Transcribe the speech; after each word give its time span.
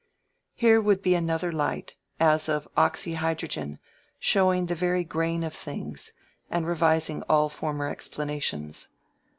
Here 0.55 0.81
would 0.81 1.03
be 1.03 1.13
another 1.13 1.51
light, 1.51 1.93
as 2.19 2.49
of 2.49 2.67
oxy 2.75 3.13
hydrogen, 3.13 3.77
showing 4.17 4.65
the 4.65 4.73
very 4.73 5.03
grain 5.03 5.43
of 5.43 5.53
things, 5.53 6.11
and 6.49 6.65
revising 6.65 7.21
all 7.29 7.49
former 7.49 7.87
explanations. 7.87 8.89